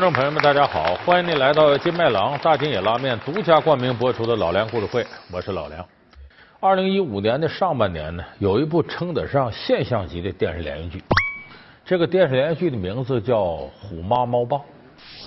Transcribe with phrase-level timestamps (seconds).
[0.00, 0.94] 观众朋友们，大家好！
[1.04, 5.86] 欢迎您来到金麦郎大金野拉面独家冠名播出的《老梁故事会》，我是老梁。
[6.58, 11.04] 二零一五年的上半年呢，有一部称得上现象级的电视连续剧。
[11.84, 14.56] 这个电视连续剧的名字叫《虎妈猫爸》，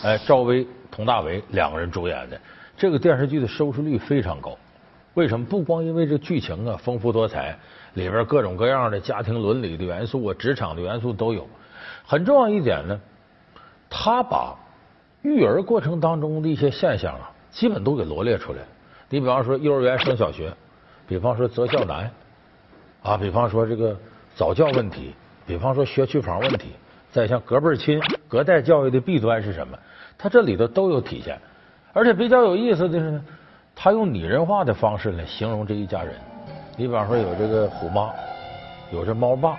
[0.02, 2.42] 哎，赵薇、佟大为两个人主演的。
[2.76, 4.58] 这个电视剧的收视率非常高。
[5.14, 5.46] 为什么？
[5.46, 7.56] 不光因为这剧情啊丰富多彩，
[7.94, 11.48] 里边各种各样的家庭伦理的元素啊、职场的元素都有。
[12.04, 13.00] 很重要一点呢。
[13.96, 14.56] 他把
[15.24, 18.60] 育儿过程当中的一些现象啊，基本都给罗列出来。
[19.10, 20.54] 你比方说幼儿园升小学，
[21.08, 22.12] 比方说择校难
[23.02, 23.98] 啊，比方说这个
[24.36, 25.14] 早教问题，
[25.46, 26.70] 比方说学区房问题，
[27.12, 29.78] 再像隔辈亲、隔代教育的弊端是什么，
[30.18, 31.40] 他这里头都有体现。
[31.94, 33.26] 而且比较有意思的是呢，
[33.76, 36.16] 他用拟人化的方式来形容这一家人。
[36.76, 38.12] 你比方说有这个虎妈，
[38.92, 39.56] 有这猫爸，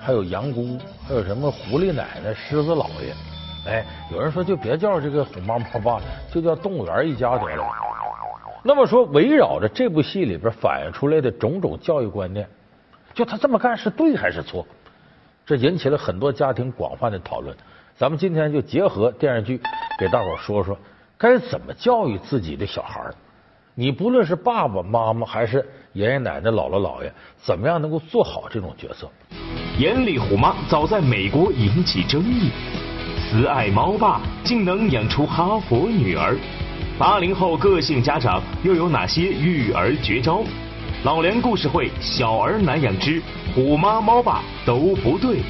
[0.00, 3.14] 还有羊姑，还有什么狐狸奶奶、狮子老爷。
[3.66, 7.64] 哎，有人说就别叫这个虎妈猫爸了，就叫动物园一家得了。
[8.62, 12.48] 那么说，围绕着这部戏里边反映出来的种种教育观念，
[13.14, 14.66] 就他这么干是对还是错？
[15.44, 17.56] 这引起了很多家庭广泛的讨论。
[17.96, 19.60] 咱们今天就结合电视剧，
[19.98, 20.76] 给大伙说说
[21.16, 23.00] 该怎么教育自己的小孩
[23.74, 29.08] 你不论是爸爸妈妈还是爷爷奶奶、姥姥姥爷，怎么样能够做好这种角色？
[29.78, 32.50] 严厉虎妈早在美国引起争议。
[33.28, 36.36] 慈爱猫爸竟能养出哈佛女儿？
[36.96, 40.44] 八零后个性家长又有哪些育儿绝招？
[41.04, 43.20] 老梁故事会：小儿难养之
[43.52, 45.40] 虎妈猫爸都不对。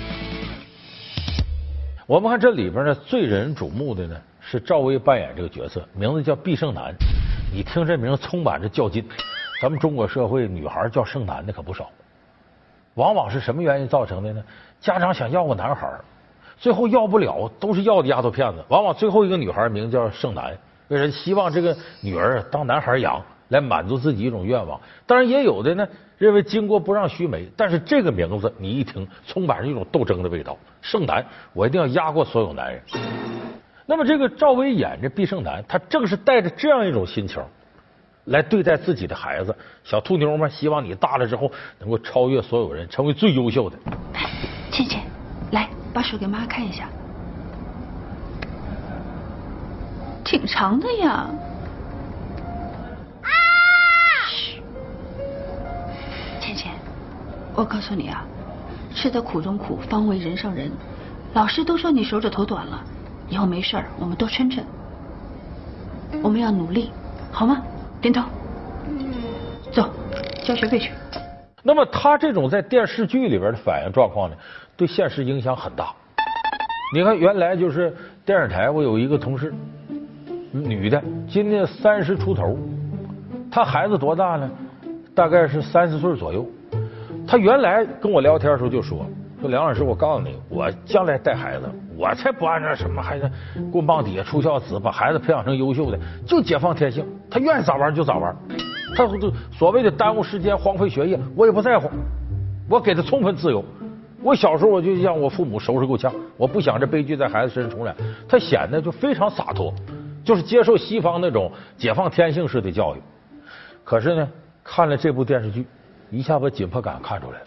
[2.07, 6.95] 我们看这里边呢，最引人瞩目的呢是赵薇扮演这个角色，名字叫毕胜男。
[7.53, 9.07] 你听这名充满着较劲。
[9.61, 11.91] 咱们中国社会女孩叫胜男的可不少，
[12.95, 14.43] 往往是什么原因造成的呢？
[14.81, 15.87] 家长想要个男孩。
[16.59, 18.65] 最后要不了，都是要的丫头片子。
[18.69, 20.56] 往往最后一个女孩名叫盛男，
[20.89, 24.81] 为人希望这个女儿当男孩养，来满足自己一种愿望。
[25.06, 25.87] 当然也有的呢，
[26.17, 27.47] 认为巾帼不让须眉。
[27.56, 30.56] 但是这个名字你一听，充满着一种斗争的味道。
[30.81, 32.83] 盛男，我一定要压过所有男人。
[33.84, 37.43] 那么这个赵薇演这毕胜男，他正是带着这样一种心情
[38.25, 43.77] 来对待自己的孩子，小兔妞嘛，希望你大了之后能够超越所有人，成为最优秀的。
[44.73, 45.03] 倩倩，
[45.53, 45.69] 来。
[45.97, 46.91] 把手给妈看一下，
[50.23, 51.27] 挺长的呀。
[53.23, 53.31] 啊！
[54.29, 54.61] 嘘，
[56.39, 56.75] 倩倩，
[57.55, 58.27] 我告诉你啊，
[58.95, 60.71] 吃得苦中苦，方为人上人。
[61.33, 62.85] 老师都说你手指头短了，
[63.31, 64.62] 以后没事儿，我们多抻抻。
[66.23, 66.93] 我们要努力，
[67.33, 67.62] 好吗？
[68.03, 68.23] 点头。
[69.73, 69.89] 走，
[70.45, 70.93] 交学费去。
[71.62, 74.37] 那么他这种在电视剧里边的反应状况呢？
[74.76, 75.92] 对现实影响很大。
[76.94, 77.94] 你看，原来就是
[78.25, 79.53] 电视台，我有一个同事，
[80.53, 82.56] 女的，今年三十出头，
[83.50, 84.48] 她孩子多大呢？
[85.14, 86.47] 大概是三十岁左右。
[87.26, 89.04] 她原来跟我聊天的时候就说
[89.41, 93.28] ：“说梁老师，我告诉你，我将来带孩子，我才不按照什么还是
[93.72, 98.37] 棍棒底下出孝子，把孩子培养成优秀的，就解放天性，他愿意咋玩就咋玩。
[98.94, 99.08] 他
[99.50, 101.91] 所谓的耽误时间、荒废学业，我也不在乎，
[102.69, 103.64] 我给他充分自由。”
[104.26, 107.94] 我小时候我就让我父母收拾够呛，我不想这悲剧在孩子身上重来。
[108.28, 109.72] 他显得就非常洒脱，
[110.25, 111.48] 就是接受西方那种
[111.78, 113.00] 解放天性式的教育。
[113.84, 114.28] 可是呢，
[114.64, 115.64] 看了这部电视剧，
[116.10, 117.44] 一下把紧迫感看出来了。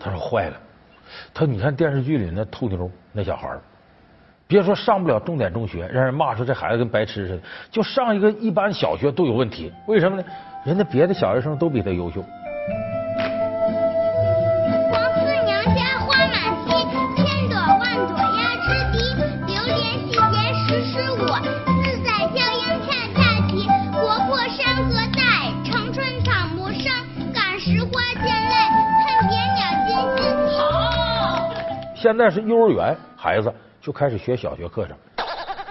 [0.00, 0.56] 他说坏了，
[1.32, 3.56] 他说你看电视剧里那兔妞那小孩
[4.48, 9.72] 别说上不了重点中学，让人骂说这孩子跟白痴似的，就上一个一般小学都有问题。
[9.86, 10.24] 为什么呢？
[10.66, 12.24] 人家别的小学生都比他优秀。
[32.02, 34.96] 现在是幼儿园孩子就开始学小学课程，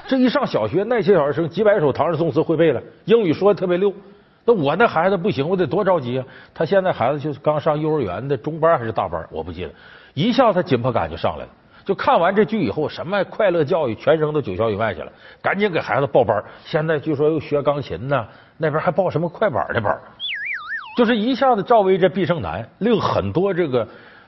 [0.08, 3.94] 这一上小学，那些小学生几百首唐诗宋词会背了，英语说的特别溜。
[4.46, 6.26] 那我那孩子不行，我得多着急啊！
[6.54, 9.72] 他现在孩子就是刚上幼儿园的中班还是大班，我不记得。
[10.14, 11.50] 一下他紧迫感就上来了，
[11.84, 15.12] 就看完这剧以后，什么快乐教育全扔到九霄云外去了，
[15.42, 16.42] 赶紧给孩子报班。
[16.64, 18.26] 现在据说又学钢琴呢，
[18.58, 20.00] 那边还报什么快板的班，
[20.96, 23.86] 就是一下子赵薇这必胜男，令很多这个。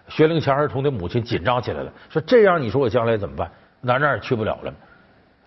[0.07, 3.49] 学龄前儿童的母亲紧张起来了，说：“这样，你说我将来怎么办？
[3.81, 4.73] 哪哪也去不了了。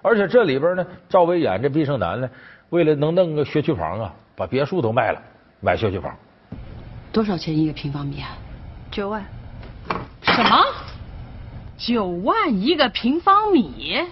[0.02, 2.28] 而且这里边呢，赵薇演这毕胜男呢，
[2.70, 5.20] 为了能弄个学区房啊，把别墅都卖了，
[5.60, 6.14] 买学区房。
[7.12, 8.36] 多少钱一个平方米啊？
[8.90, 9.24] 九万。
[10.22, 10.64] 什么？
[11.76, 14.02] 九万一个平方米？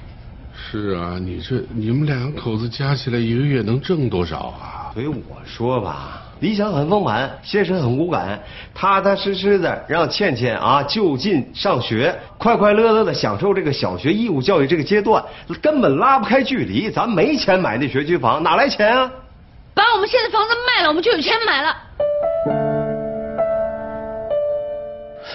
[0.55, 4.84] 是啊，你这你们两口子加起来一个月能挣多少啊？
[4.95, 8.41] 所以我说吧，理想很丰满，现实很骨感，
[8.73, 15.21] 踏踏实实的让倩倩啊就近上学，快快乐乐的享受这个小学义务教育这个阶段，
[15.61, 16.89] 根本拉不开距离。
[16.93, 19.11] 咱没钱买那学区房，哪来钱啊？
[19.75, 21.77] 把我们现在房子卖了，我们就有钱买了。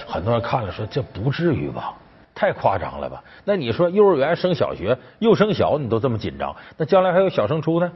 [0.08, 1.94] 很多人看了说这不至于吧，
[2.34, 3.22] 太夸张了吧？
[3.44, 7.92] 那你说幼儿园升小学，幼升小你都这么紧张，那将来还有小升初呢，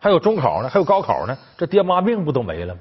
[0.00, 2.80] 还有中考呢，还有高考呢，这爹妈命不都没了吗？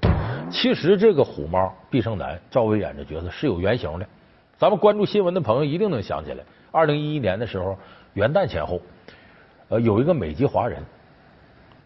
[0.52, 4.08] 其实这个虎猫毕胜男赵薇演这角色是有原型的，
[4.58, 6.44] 咱们关注新闻的朋友一定能想起来。
[6.72, 7.78] 二零一一年的时候，
[8.14, 8.80] 元旦前后，
[9.70, 10.82] 呃，有一个美籍华人，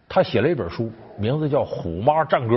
[0.10, 2.56] 他写了一本书，名字叫《虎妈战歌》。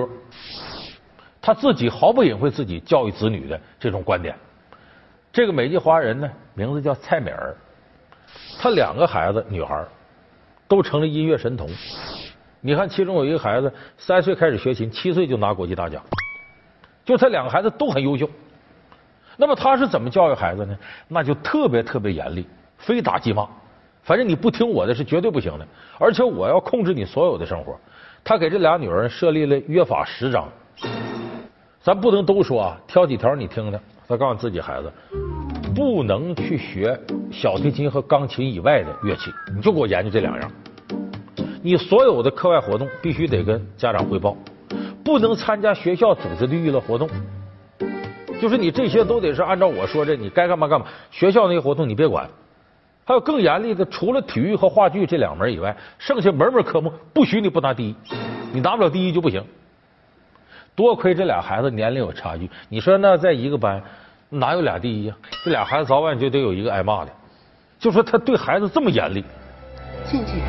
[1.40, 4.34] 他自己毫不隐晦自己教育子女的这种观点。
[5.32, 7.54] 这个美籍华人呢，名字叫蔡美儿，
[8.58, 9.84] 他两个孩子女孩
[10.66, 11.68] 都成了音乐神童。
[12.66, 16.02] 你看，其中有一个孩子三岁开始学琴，七岁就拿国际大奖。
[17.04, 18.26] 就他两个孩子都很优秀。
[19.36, 20.74] 那么他是怎么教育孩子呢？
[21.06, 22.46] 那就特别特别严厉，
[22.78, 23.46] 非打即骂。
[24.02, 25.68] 反正你不听我的是绝对不行的，
[25.98, 27.78] 而且我要控制你所有的生活。
[28.24, 30.48] 他给这俩女儿设立了约法十章。
[31.82, 33.78] 咱不能都说啊，挑几条你听听。
[34.08, 34.90] 他告诉自己孩子，
[35.74, 36.98] 不能去学
[37.30, 40.50] 小提琴和钢琴以外的乐器，你就给我研究这两样。
[41.66, 44.36] 你所有的课外活动必须得跟家长汇报，
[45.02, 47.08] 不能参加学校组织的娱乐活动。
[48.38, 50.84] 就是你这些都得是按照我说的，你该干嘛干嘛。
[51.10, 52.28] 学校那些活动你别管。
[53.06, 57.96] 还有更严厉的，除了体育和话剧这两门以外，剩下门门科目不许你不拿第一，
[58.52, 59.42] 你拿不了第一就不行。
[60.74, 63.82] 多亏这俩孩子年龄有差距，你说那在一个班
[64.28, 65.16] 哪有俩第一啊？
[65.42, 67.10] 这俩孩子早晚就得有一个挨骂的。
[67.78, 69.24] 就说他对孩子这么严厉。
[70.04, 70.42] 倩倩，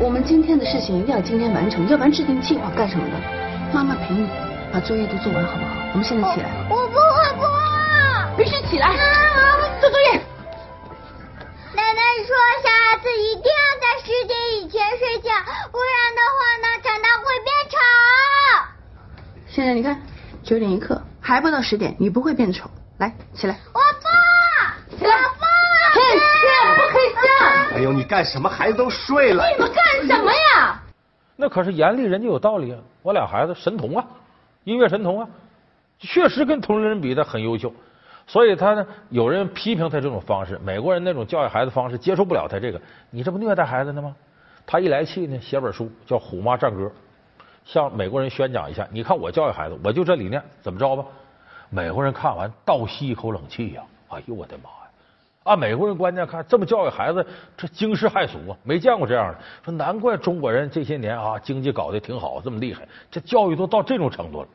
[0.00, 3.14] 我们今天的事情一定要今天完成，要不然制定计划干什么的？
[3.74, 4.28] 妈妈陪你
[4.72, 5.70] 把作业都做完，好不好？
[5.92, 6.48] 我们现在起来。
[6.70, 7.48] 我不会，不会。
[8.36, 10.12] 必须起来，妈妈做作业。
[11.74, 15.30] 奶奶说小孩子一定要在十点以前睡觉，
[15.72, 17.76] 不然的话呢，长大会变丑。
[19.48, 20.00] 现在你看，
[20.44, 22.70] 九点一刻，还不到十点，你不会变丑。
[22.98, 23.58] 来，起来。
[23.74, 23.80] 我
[24.90, 25.16] 不，起来。
[27.78, 28.48] 哎呦，你干什么？
[28.48, 29.48] 孩子都睡了。
[29.50, 30.82] 你们干什么呀？
[31.36, 32.78] 那可是严厉，人家有道理啊。
[33.02, 34.04] 我俩孩子神童啊，
[34.64, 35.28] 音乐神童啊，
[36.00, 37.72] 确实跟同龄人比他很优秀。
[38.26, 42.80] 所以他呢，有人批评他这种方式，美国人那种教育孩子方式接受不了他这个。
[43.10, 44.12] 你这不虐待孩子呢吗？
[44.66, 46.82] 他一来气呢，写本书叫《虎妈战歌》。
[47.64, 51.04] 向美国人宣讲一下，你看我教育孩子，我就这理念，怎么着吧？
[51.70, 53.82] 美国人看完倒吸一口冷气呀！
[54.08, 54.87] 哎呦我的妈呀！
[55.48, 58.56] 按美国人观念看，这么教育孩子，这惊世骇俗啊！
[58.62, 64.48] 没见过这样的，说难怪中国人这些年啊经济搞得挺好，这么厉害，这教育都到这种程度了。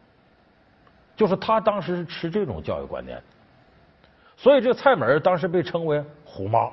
[1.15, 3.21] 就是他当时是持这种教育观念，
[4.37, 6.69] 所以这个蔡美儿当时被称为“虎妈”，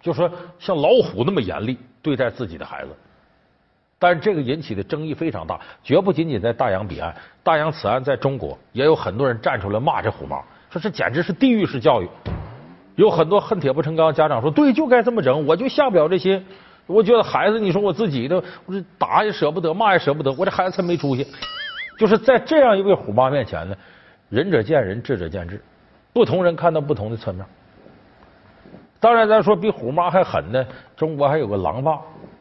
[0.00, 2.90] 就说像老虎那么严厉对待自己的孩子。
[3.98, 12.08] 但这个引起的争议非常大，绝不仅仅在大洋彼岸，大洋此岸在中国也有很多人站出来骂这虎妈，说这简直是地狱式教育。
[12.96, 16.44] 有很多恨铁不成钢家长说，对，就该这么整，我就下不了这心。
[16.86, 21.26] 我觉得孩子，你说我自己的，我这打也舍不得，骂也舍不得，我这孩子才没出息。
[21.98, 23.76] 就是在这样一位虎妈面前呢，
[24.28, 25.62] 仁者见仁，智者见智，
[26.12, 27.44] 不同人看到不同的侧面。
[28.98, 30.64] 当然，咱说比虎妈还狠呢，
[30.96, 31.98] 中国还有个狼爸。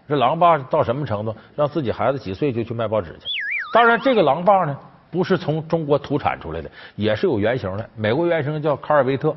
[0.08, 1.36] 这狼爸到什么程度？
[1.56, 3.28] 让自己孩子几岁就去卖报纸去？
[3.74, 4.78] 当然，这个狼爸呢，
[5.10, 7.90] 不是从中国土产出来的，也是有原型的。
[7.96, 9.36] 美国原型叫卡尔维特，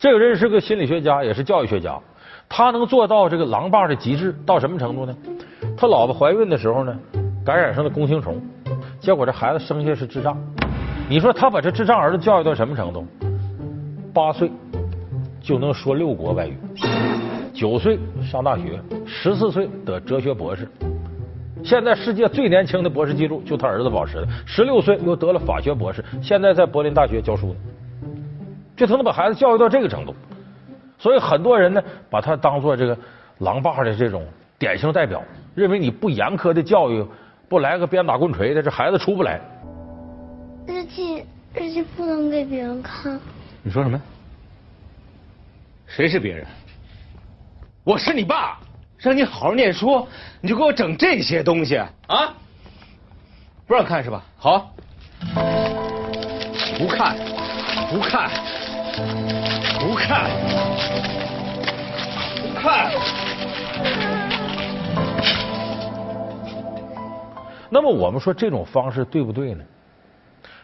[0.00, 2.00] 这个人是个心理学家，也是教育学家。
[2.48, 5.14] 他能做到这个狼爸的极致到什么程度呢？
[5.76, 6.98] 他老婆怀孕的时候呢，
[7.44, 8.40] 感染上了弓形虫，
[8.98, 10.34] 结果这孩子生下是智障。
[11.06, 13.06] 你说他把这智障儿子教育到什么程度？
[14.14, 14.50] 八岁
[15.38, 16.56] 就能说六国外语。
[17.52, 20.66] 九岁上大学，十四岁得哲学博士。
[21.62, 27.56] 现在世界最年轻的博士记录就他儿子保持的，十六岁又得了法学博士，现在在柏林大学教书呢。
[28.80, 30.14] 就他能把孩子教育到这个程度，
[30.98, 32.96] 所以很多人呢把他当做这个
[33.40, 34.26] 狼爸的这种
[34.58, 35.22] 典型代表，
[35.54, 37.06] 认为你不严苛的教育，
[37.46, 39.38] 不来个鞭打棍锤的，这孩子出不来。
[40.66, 41.22] 日记
[41.52, 43.20] 日记不能给别人看。
[43.62, 44.00] 你说什么？
[45.86, 46.46] 谁是别人？
[47.84, 48.58] 我是你爸，
[48.96, 50.08] 让你好好念书，
[50.40, 52.34] 你就给我整这些东西啊！
[53.66, 54.24] 不让看是吧？
[54.38, 54.72] 好，
[56.78, 57.14] 不看，
[57.92, 58.30] 不看，
[59.78, 60.30] 不看
[62.42, 62.90] 不看。
[67.68, 69.64] 那么我们说这种方式对不对呢？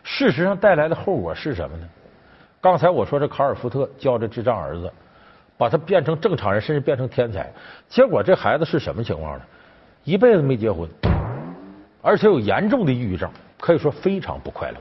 [0.03, 1.89] 事实上带来的后果是什么呢？
[2.61, 4.93] 刚才我说这卡尔福特教这智障儿子
[5.57, 7.53] 把他变成正常人甚至变成天才。
[7.89, 9.45] 结果这孩子是什么情况呢？
[10.05, 10.89] 一辈子没结婚
[12.03, 13.29] 而且有严重的抑郁症
[13.59, 14.77] 可以说非常不快乐。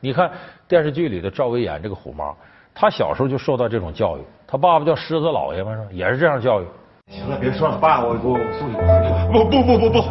[0.00, 0.30] 你看
[0.68, 2.32] 电视剧里的赵薇演这个虎妈，
[2.74, 5.96] 她小时候就受到这种教育，她爸爸叫狮子老爷嘛，是？
[5.96, 6.66] 也是这样教育。
[7.12, 9.32] 行了，别说了，爸，我我送你回去。
[9.32, 10.04] 不不不不不，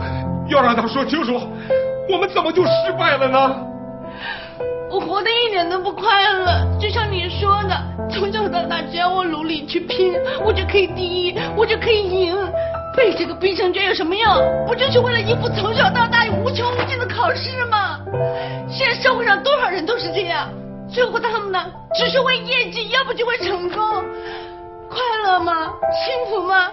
[0.47, 1.33] 要让他说清楚，
[2.09, 3.67] 我们怎么就失败了呢？
[4.89, 7.75] 我活得一点都不快乐，就像你说的，
[8.09, 10.13] 从小到大，只要我努力去拼，
[10.45, 12.33] 我就可以第一，我就可以赢。
[12.95, 14.65] 背这个毕生诀有什么用？
[14.65, 17.99] 不就是为了应付从小到大无穷无尽的考试吗？
[18.69, 20.49] 现在社会上多少人都是这样，
[20.89, 24.05] 最后他们呢，只是为业绩，要不就为成功，
[24.89, 25.73] 快乐吗？
[26.05, 26.71] 幸福吗？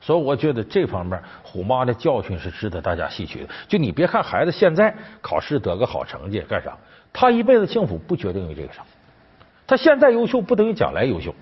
[0.00, 3.48] 所以我觉得这方面虎妈的教训是值得大家吸取的。
[3.68, 6.76] 就你别看孩子现在考试得个好成绩干啥，
[7.12, 8.82] 他一辈子幸福不决定于这个啥，
[9.66, 11.34] 他现在优秀不等于将来优秀，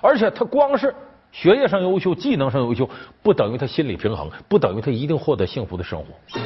[0.00, 0.94] 而且他光是
[1.36, 2.88] 学业上优秀、技能上优秀，
[3.22, 6.40] 不等于他心理平衡，不等于他一定获得幸福的生活。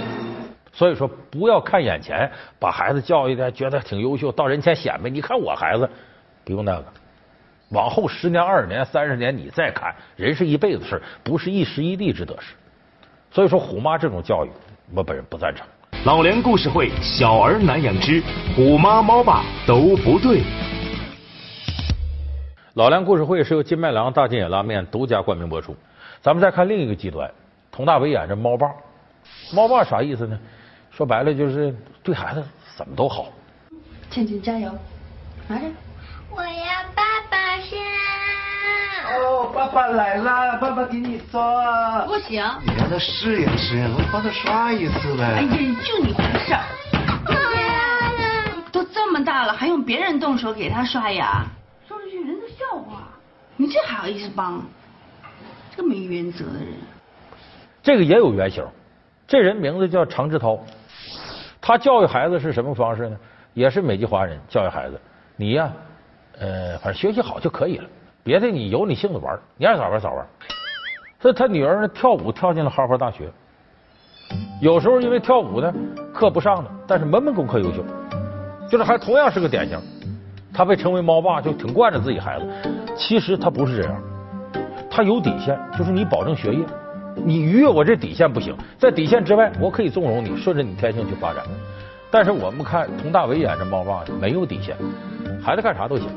[0.72, 2.28] 所以说，不要看眼前，
[2.58, 5.08] 把孩子教育的觉得挺优秀，到人前显摆。
[5.08, 5.88] 你看我孩子，
[6.44, 6.84] 不用那个。
[7.68, 12.56] 往后十年、二十年、三十年，你再看，人是一辈子事不是一时一地之得失。
[13.30, 14.50] 所以说，虎妈这种教育，
[14.92, 15.64] 我本人不赞成。
[16.04, 18.20] 老梁故事会，小儿难养之，
[18.56, 20.42] 虎妈猫爸都不对。
[22.80, 25.76] 老梁故事会是由金麦郎大金眼拉面独家冠名播出。
[26.22, 27.30] 咱们再看另一个极端，
[27.70, 28.68] 佟大为演这猫爸。
[29.52, 30.40] 猫爸啥意思呢？
[30.90, 32.42] 说白了就是对孩子
[32.74, 33.26] 怎么都好。
[34.10, 34.72] 倩倩加油，
[35.46, 35.66] 拿着。
[36.30, 36.48] 我要
[36.94, 37.78] 爸爸先。
[39.12, 41.38] 哦，爸爸来了，爸爸给你做。
[42.06, 42.42] 不行。
[42.64, 45.24] 你让他适应适应，我帮他刷一次呗。
[45.24, 45.48] 哎呀，
[45.84, 46.62] 就你回事儿。
[48.72, 51.44] 都这么大了，还用别人动手给他刷牙？
[53.60, 54.62] 你这还好意思帮？
[55.76, 56.68] 这没原则的人。
[57.82, 58.64] 这个也有原型，
[59.26, 60.58] 这人名字叫常志涛。
[61.60, 63.18] 他教育孩子是什么方式呢？
[63.52, 64.98] 也是美籍华人教育孩子，
[65.36, 65.70] 你呀。
[66.38, 67.84] 呃，反正学习好就可以了，
[68.24, 70.26] 别的你由你性子玩，你爱咋玩咋玩。
[71.20, 73.30] 所以他女儿呢跳舞跳进了哈佛大学，
[74.62, 75.70] 有时候因为跳舞呢
[76.14, 77.84] 课不上了，但是门门功课优秀，
[78.70, 79.78] 就是还同样是个典型。
[80.52, 82.46] 他被称为猫爸，就挺惯着自己孩子。
[82.96, 83.96] 其实他不是这样，
[84.90, 86.64] 他有底线，就是你保证学业，
[87.16, 91.42] 你逾越我这底线不行，在底线之外，我可以纵容你，顺着你天性去发展。
[92.10, 94.76] 但是我们看佟大为演这猫爸没有底线，
[95.42, 96.08] 孩子干啥都行。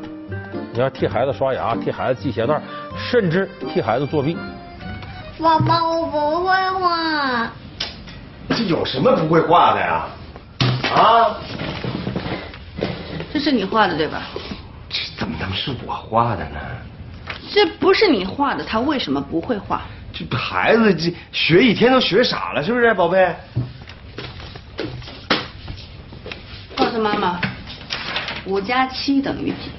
[0.74, 2.60] 你要替孩子刷牙，替孩子系鞋带，
[2.98, 4.36] 甚至替孩子作弊。
[5.40, 7.52] 爸爸，我不会画。
[8.50, 10.08] 这有什么不会画的呀？
[10.96, 11.38] 啊？
[13.34, 14.22] 这是你画的对吧？
[14.88, 16.60] 这怎么能是我画的呢？
[17.52, 19.82] 这不是你画的，他为什么不会画？
[20.14, 23.36] 这孩子这学一天都学傻了，是不是，宝贝？
[26.76, 27.42] 告诉妈妈，
[28.46, 29.72] 五加七等于几？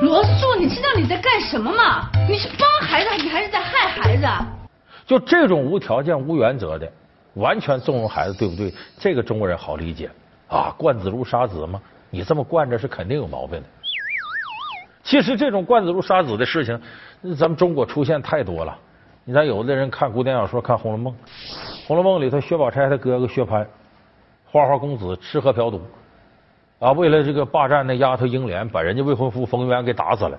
[0.00, 2.08] 罗素，你知道你在干什么吗？
[2.26, 4.26] 你是帮孩子，你还是在害孩子？
[5.06, 6.90] 就这种无条件、无原则的，
[7.34, 8.72] 完全纵容孩子，对不对？
[8.98, 10.10] 这个中国人好理解
[10.48, 11.80] 啊，惯子如杀子嘛。
[12.10, 13.66] 你这么惯着是肯定有毛病的。
[15.02, 16.80] 其实这种惯子如杀子的事情，
[17.36, 18.76] 咱们中国出现太多了。
[19.24, 21.12] 你看，有的人看古典小说，看《红楼梦》，
[21.86, 23.66] 《红楼梦》里头薛宝钗他哥哥薛蟠，
[24.44, 25.80] 花花公子吃喝嫖赌。
[26.78, 30.38] 啊，为了这个霸占那丫头英莲，把人家未婚夫冯渊给打死了，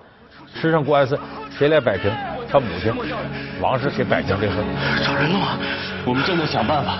[0.54, 2.35] 吃上官司，谁来摆平？
[2.50, 2.94] 他母亲
[3.62, 4.56] 王氏给摆平这事。
[5.04, 5.58] 找人了吗，
[6.06, 7.00] 我们正在想办法，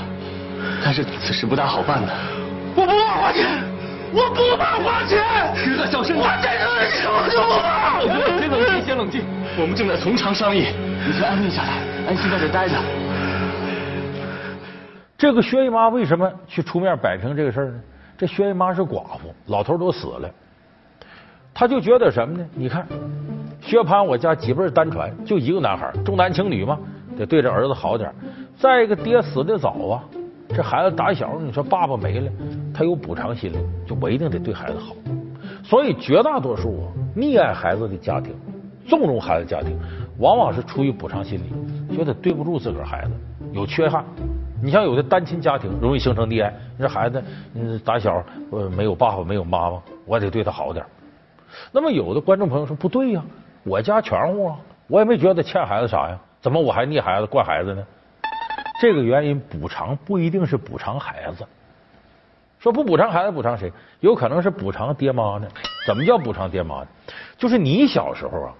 [0.84, 2.14] 但是此事不大好办的。
[2.76, 3.46] 我不怕花钱，
[4.12, 5.24] 我不怕花钱。
[5.56, 6.26] 哥哥，小声点。
[6.26, 8.02] 我这个什么都不怕。
[8.06, 9.24] 先冷静，先冷静。
[9.58, 10.68] 我们正在从长商议，
[11.06, 12.76] 你先安静下来，安心在这待着。
[15.18, 17.80] 这个薛姨妈为什么去出面摆平这个事儿呢？
[18.18, 20.30] 这薛姨妈是寡妇，老头都死了，
[21.54, 22.46] 她就觉得什么呢？
[22.54, 22.86] 你看，
[23.66, 26.78] 薛蟠我家几辈单传，就一个男孩，重男轻女嘛，
[27.18, 28.14] 得对这儿子好点。
[28.56, 30.04] 再一个，爹死的早啊，
[30.50, 32.32] 这孩子打小你说爸爸没了，
[32.72, 33.58] 他有补偿心理，
[33.88, 34.96] 就我一定得对孩子好。
[35.64, 36.86] 所以绝大多数啊，
[37.18, 38.36] 溺爱孩子的家庭，
[38.88, 39.76] 纵容孩子家庭，
[40.20, 43.12] 往往是出于补偿心理，觉得对不住自个儿孩子，
[43.52, 44.06] 有缺憾。
[44.62, 47.22] 你像有的单亲家庭容易形成溺爱，你说孩子
[47.56, 50.86] 嗯打小呃没有爸爸没有妈妈，我得对他好点。
[51.72, 53.24] 那么有的观众朋友说不对呀，
[53.66, 54.56] 我家全乎啊，
[54.88, 57.84] 我也没觉得欠孩子啥呀，怎么我还溺孩子、惯孩子呢？
[58.80, 61.44] 这个原因补偿不一定是补偿孩子，
[62.60, 63.74] 说不补偿孩子补偿谁？
[64.02, 65.48] 有可能是补偿爹妈呢？
[65.88, 66.88] 怎么叫补偿爹妈呢？
[67.38, 68.54] 就是你小时候啊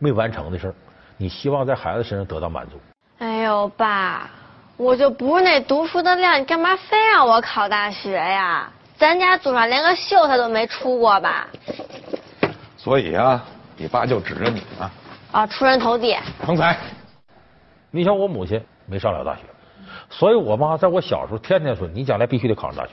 [0.00, 0.74] 没完成的事儿，
[1.16, 2.72] 你希望在孩子身上得到满足。
[3.18, 4.28] 哎呦，爸，
[4.76, 8.68] 我就不是那读书的料，你干嘛非让我考大学呀？
[8.96, 11.46] 咱家祖上连个秀才都没出过吧？
[12.76, 13.44] 所以啊，
[13.80, 14.92] 你爸就指着你啊。
[15.32, 16.14] 啊，出人头地。
[16.44, 16.76] 成才，
[17.90, 19.42] 你像我母亲没上了大学，
[20.10, 22.92] 所以我妈在我小时候天天说你将来必须得考上大学，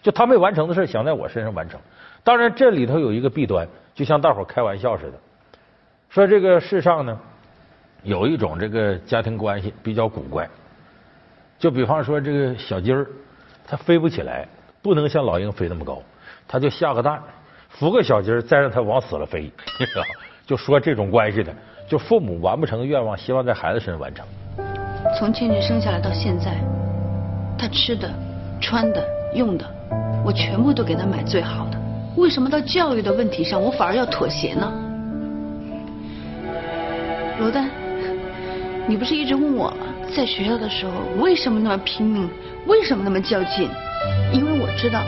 [0.00, 1.80] 就她没完成的事想在我身上完成。
[2.22, 5.18] 当然这里头有一个弊端，就像大伙开玩笑似的，
[6.08, 7.18] 说这个世上呢
[8.04, 10.48] 有一种这个家庭关系比较古怪，
[11.58, 13.04] 就比方说这个小鸡儿
[13.66, 14.46] 它飞不起来，
[14.82, 16.00] 不能像老鹰飞那么高，
[16.46, 17.20] 它就下个蛋，
[17.78, 19.50] 孵个小鸡儿，再让它往死了飞，
[20.48, 21.54] 就说这种关系的。
[21.86, 24.26] 就父母完不成的愿望，希望在孩子身上完成。
[25.18, 26.56] 从倩倩生下来到现在，
[27.58, 28.10] 她吃的、
[28.60, 29.64] 穿的、用的，
[30.24, 31.78] 我全部都给她买最好的。
[32.16, 34.72] 为什么到教育的问题上，我反而要妥协呢？
[37.38, 37.68] 罗丹，
[38.86, 39.86] 你不是一直问我吗？
[40.16, 42.28] 在学校的时候，为什么那么拼命？
[42.66, 43.70] 为什么那么较劲？
[44.32, 45.02] 因为我知道，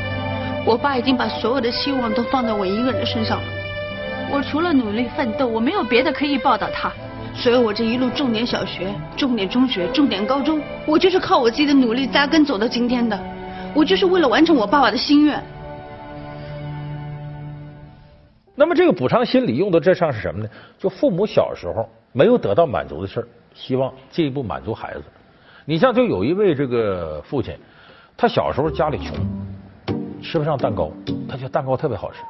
[0.64, 3.48] 我爸已经把所有的希望都放在我一个人身上了。
[4.32, 6.92] 我除了努力奋斗，我没有别的可以报答他，
[7.34, 13.18] 所以我这一路重点小学、重点中学、重点高中，我就是靠我自己的努力扎根走到今天的，
[13.74, 15.42] 我就是为了完成我爸爸的心愿。
[18.54, 20.48] 那么这个补偿心理用到这上是什么呢？
[20.78, 25.02] 就父母小时候没有得到满足的事儿，希望进一步满足孩子。
[25.64, 27.52] 你像就有一位这个父亲，
[28.16, 29.16] 他小时候家里穷，
[30.22, 30.88] 吃不上蛋糕，
[31.28, 32.20] 他觉得蛋糕特别好吃。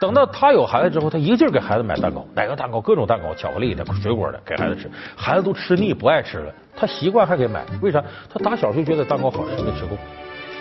[0.00, 4.88] 等到他有孩子之后，他一个劲儿给孩子买蛋糕，哪个蛋糕，各种蛋糕，巧克力的、水果的，给孩子吃。
[5.16, 6.54] 孩子都吃腻，不爱吃了。
[6.76, 8.02] 他习惯还给买，为啥？
[8.32, 9.96] 他打小就觉得蛋糕好吃，没吃够，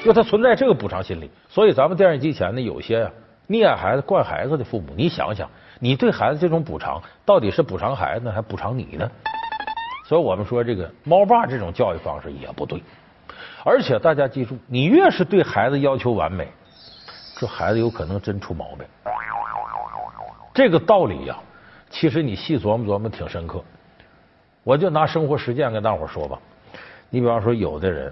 [0.02, 1.30] 因为他存在这个补偿心理。
[1.48, 3.12] 所以咱们电视机前的有些呀
[3.48, 5.48] 溺爱孩子、惯孩子的父母，你想想，
[5.80, 9.10] 你对孩子这种补偿，到底是补偿孩子呢，还补偿你呢？
[10.08, 12.82] 所以我们说，这个猫爸这种教育方式也不对。
[13.64, 16.48] 而且大家记住，你越是对孩子要求完美，
[17.38, 18.88] 这孩子有可能真出毛病。
[20.58, 21.38] 这个道理呀，
[21.88, 23.64] 其实你细琢磨琢磨挺深刻。
[24.64, 26.40] 我就拿生活实践跟大伙说吧。
[27.12, 28.12] 你比方说，有的人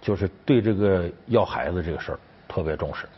[0.00, 3.08] 就是对这个要孩子这个事儿特别重视。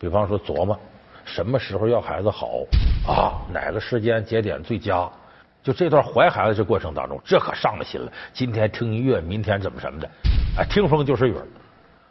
[0.00, 0.76] 比方说，琢磨
[1.24, 2.64] 什么时候要孩子好
[3.06, 5.08] 啊，哪个时间节点最佳？
[5.62, 8.12] 就这段怀孩子这过程当中，这可上了心了。
[8.32, 10.10] 今天听音乐，明天怎么什么的，
[10.58, 11.36] 哎，听风就是雨。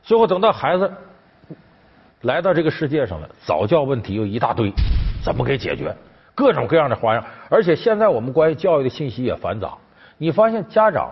[0.02, 0.90] 最后等到孩子
[2.22, 4.72] 来到这个世界上了，早教问题又一大堆。
[5.26, 5.92] 怎么给解决？
[6.36, 9.70] 各种各样的花样，而且现在我们关于教育的信息也繁杂。
[10.20, 11.10] 你发现家长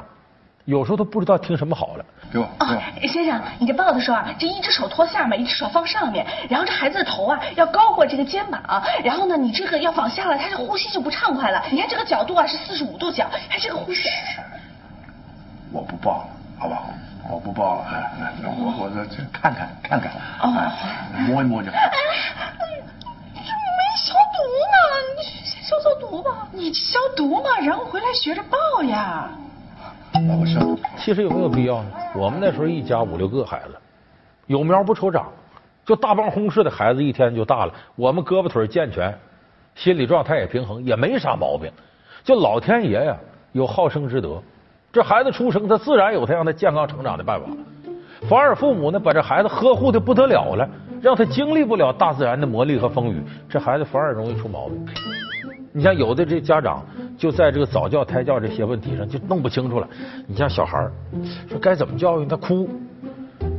[0.65, 2.05] 有时候都不知道听什么好了。
[2.31, 8.61] 给我，哦，先生，你这抱的时候啊，这一只手托下面，一只手放上面，然后这孩子的头啊要高过这个肩膀，
[9.03, 11.63] 然后呢，你这个要放下了，他这呼吸就不畅快了。
[11.71, 14.09] 你看这个角度啊是四十五度角，他这个呼吸。
[15.71, 16.85] 我不抱了，好不好？
[17.31, 17.85] 我不抱了，
[18.43, 20.51] 我我这这看看看看，哦，
[21.27, 21.71] 摸一摸就。
[23.95, 24.41] 消毒
[24.73, 24.75] 嘛，
[25.17, 26.42] 你先消消毒吧。
[26.55, 29.29] 你消毒嘛，然后回来学着抱呀。
[30.97, 31.89] 其实有没有必要呢？
[32.15, 33.75] 我们那时候一家五六个孩子，
[34.45, 35.27] 有苗不愁长，
[35.83, 37.73] 就大帮轰似的孩子一天就大了。
[37.95, 39.17] 我们胳膊腿健全，
[39.73, 41.71] 心理状态也平衡，也没啥毛病。
[42.23, 43.17] 就老天爷呀，
[43.53, 44.39] 有好生之德，
[44.91, 47.47] 这孩子出生他自然有他让他健康成长的办法。
[48.29, 50.69] 反而父母呢，把这孩子呵护的不得了了。
[51.01, 54.87] 让他经历不了大自然的磨砺和风雨，这孩子反而容易出毛病。
[55.75, 56.85] 你像有的这家长
[57.17, 59.87] 就在这个早教、胎教这些问题上就弄不清楚了。
[60.27, 60.87] 你像小孩
[61.49, 62.69] 说该怎么教育他哭，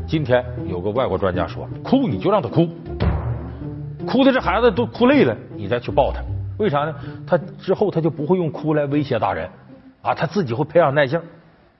[0.07, 2.69] 今天有个外国专家说，哭你就让他哭，
[4.07, 6.21] 哭的这孩子都哭累了，你再去抱他。
[6.57, 6.95] 为啥呢？
[7.27, 9.51] 他之后他就不会用哭来威胁大人
[10.01, 11.21] 啊，他自己会培养耐性，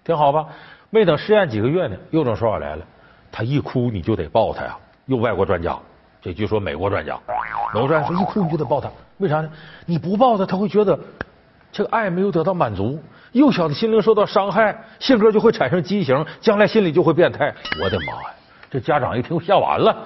[0.03, 0.47] 挺好吧？
[0.91, 2.85] 没等实验几个月呢，又种说法来了，
[3.31, 4.77] 他一哭你就得抱他呀。
[5.07, 5.79] 又外国专家，
[6.21, 7.17] 这据说美国专家，
[7.73, 9.51] 美国专家说一哭你就得抱他，为啥呢？
[9.87, 10.99] 你不抱他，他会觉得
[11.71, 12.99] 这个爱没有得到满足，
[13.33, 17.55] 幼小的心灵受到伤害，性格就会产生畸形，将来心理就会变态。
[17.83, 18.35] 我的妈呀！
[18.71, 19.97] 这家长一听吓完了，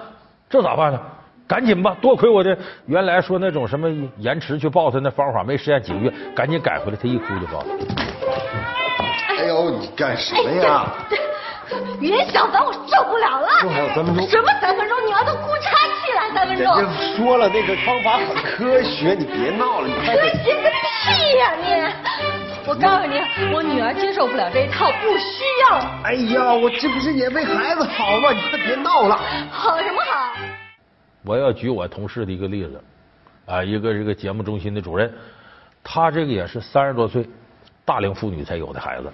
[0.51, 1.01] 这咋办呢？
[1.47, 1.97] 赶紧吧！
[2.03, 7.65] 多亏我这原来说那种什么延迟去抱他那方法没实验几个月，赶紧改回来，他一哭就抱。
[9.39, 10.85] 哎呦，你干什么呀？
[12.01, 13.49] 别想烦我受不了了。
[13.71, 14.29] 还有三分钟。
[14.29, 15.07] 什么三分钟？
[15.07, 16.81] 你要都哭岔气了，三分钟。
[16.81, 21.67] 人家说了，那个方法很科学，你别闹了，你科学个屁呀你！
[22.67, 23.19] 我告诉你，
[23.55, 25.79] 我女儿接受不了这一套，不需要。
[26.05, 28.31] 哎呀，我这不是也为孩子好吗？
[28.33, 29.19] 你快别闹了。
[29.51, 30.35] 好什么好？
[31.25, 32.83] 我要举我同事的一个例子，
[33.47, 35.13] 啊，一个这个节目中心的主任，
[35.83, 37.27] 他这个也是三十多岁
[37.85, 39.11] 大龄妇女才有的孩子，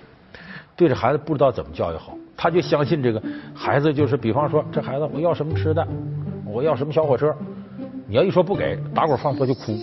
[0.76, 3.22] 对这孩子不知道怎么教育好，他就相信这个
[3.54, 5.86] 孩子就是，比方说这孩子我要什么吃的，
[6.46, 7.34] 我要什么小火车。
[8.06, 9.74] 你要一说不给，打滚放坡就哭，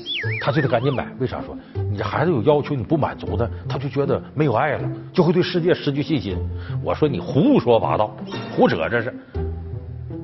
[0.41, 1.07] 他就得赶紧买。
[1.19, 1.57] 为啥说？
[1.89, 6.37] 你这孩子有要求，你不满足他，他就觉得没有爱了，就会对世界失去信心。
[6.83, 8.15] 我说你胡说八道，
[8.55, 9.11] 胡扯这是。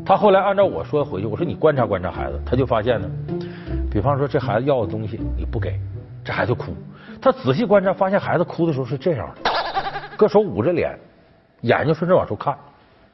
[0.06, 3.10] 他后来按照我说回去，我说你观察观察孩子，他就发现呢，
[3.92, 5.80] 比方说这孩子要的东西你不给，
[6.24, 6.74] 这孩子哭。
[7.20, 9.52] 他仔细观察，发现孩子哭的时候是这样的，
[10.18, 10.98] 搁手捂着脸，
[11.62, 12.58] 眼睛顺着往出看。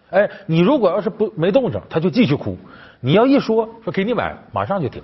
[0.09, 2.57] 哎，你如果要是不没动静，他就继续哭。
[2.99, 5.03] 你要一说说给你买，马上就停。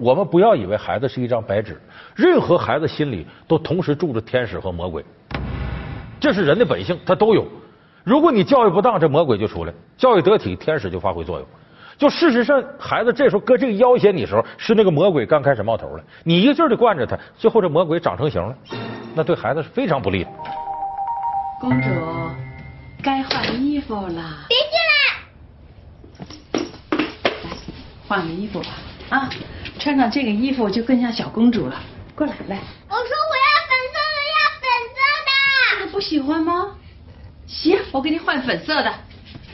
[0.00, 1.80] 我们不要以为孩子是一张白纸，
[2.14, 5.04] 任何孩子心里都同时住着天使和魔鬼，
[6.20, 7.44] 这是人的本性，他都有。
[8.04, 11.46] 如果你教育不当，这魔鬼就出来；教育得体，天使就发挥作用。
[11.98, 16.04] 就事实上，孩子这时候搁这个要挟你的时候，是那个魔鬼刚开始冒头了。
[16.22, 18.56] 你一个劲的惯着他，最后这魔鬼长成型了，
[19.16, 20.30] 那对孩子是非常不利的。
[21.60, 21.88] 公主。
[23.02, 24.94] 该换衣服了，别进来。
[27.44, 27.50] 来，
[28.08, 28.66] 换个衣服吧。
[29.10, 29.30] 啊，
[29.78, 31.80] 穿上这个衣服就更像小公主了。
[32.14, 32.58] 过来，来。
[32.88, 34.62] 我说我要粉色的，要粉
[34.94, 35.30] 色的。
[35.78, 36.76] 这个不喜欢吗？
[37.46, 38.92] 行，我给你换粉色的。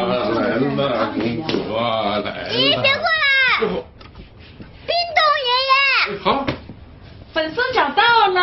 [0.00, 2.26] 了，公主啊，来了。
[2.50, 3.58] 咦，别过来！
[3.60, 6.18] 冰冻爷爷。
[6.22, 6.46] 好。
[7.32, 8.40] 粉色找到了。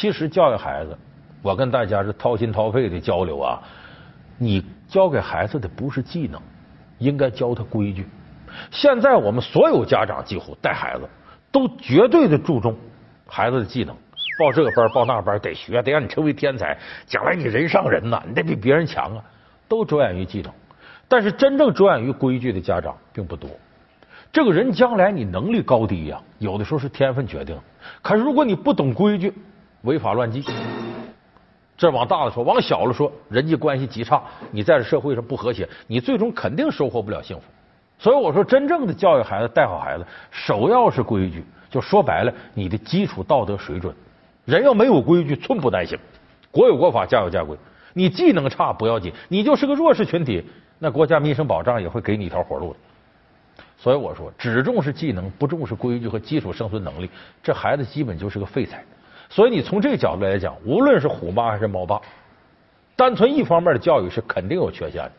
[0.00, 0.96] 其实教育孩子，
[1.42, 3.60] 我跟大家是掏心掏肺的交流啊。
[4.38, 6.40] 你教给孩子的不是技能，
[6.96, 8.06] 应该教他规矩。
[8.70, 11.06] 现在我们所有家长几乎带孩子，
[11.52, 12.74] 都绝对的注重
[13.26, 13.94] 孩子的技能，
[14.38, 19.22] 报这个班报那个班得学，得让你成为天才，将来你人上人呐，你得比别人强啊，
[19.68, 20.50] 都着眼于技能。
[21.08, 23.50] 但是真正着眼于规矩的家长并不多。
[24.32, 27.54] 这个人将来你能力高低呀，有的时候是天分决定。
[28.00, 29.30] 可是如果你不懂规矩，
[29.82, 30.44] 违法乱纪，
[31.76, 37.44] 这往大了说，往小了说，人际关系极差，你在这社会上不和谐，你最终肯定收获不了幸福。
[37.98, 41.44] 所以我说，真正的教育孩子、带好孩子，首要是规矩。
[41.70, 43.94] 就说白了，你的基础道德水准，
[44.44, 45.98] 人要没有规矩，寸步难行。
[46.50, 47.56] 国有国法，家有家规。
[47.92, 50.44] 你技能差不要紧，你就是个弱势群体，
[50.78, 52.78] 那国家民生保障也会给你一条活路的。
[53.78, 57.08] 所以我说，只重视技能，不重视规矩和基础生存能力，
[57.42, 58.84] 这孩子基本就是个废材。
[59.30, 61.98] 所以你从这个角度来讲，无论是虎妈还是猫爸，
[62.96, 65.12] 单纯一方面的教育是肯定有缺陷的。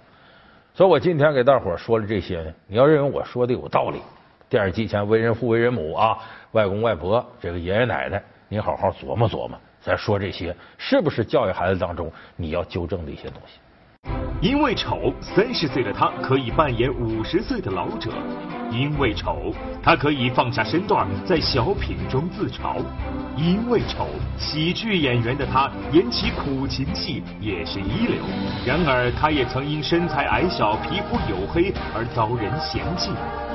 [0.74, 4.02] 所以我今天给大伙说了这些呢，你要认为我说的有道理，
[4.50, 6.18] 电视机前为人父为人母啊，
[6.52, 13.60] 外公外婆这个爷爷奶奶，你好好琢磨琢磨，再说这些是不是教育孩子当中你要纠正的一些东西？
[14.42, 18.10] 因为丑，三十岁的他可以扮演五十岁的老者；
[18.72, 22.78] 因为丑，他可以放下身段在小品中自嘲；
[23.38, 24.08] 因为丑，
[24.40, 28.18] 喜剧演员的他演起苦情戏也是一流。
[28.66, 33.12] 然而，他也曾因身材矮小、皮肤黝黑而遭人嫌弃。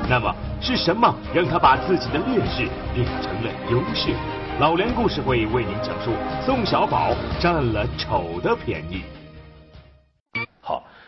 [0.08, 4.14] 那么，是什么让他把自己的劣势变成了优势？
[4.60, 6.12] 老梁故事会为您讲述：
[6.44, 9.02] 宋小宝占了丑的便宜。